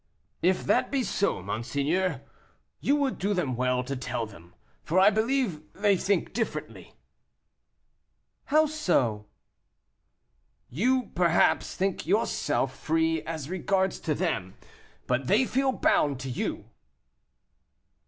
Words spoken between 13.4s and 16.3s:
regards them, but they feel bound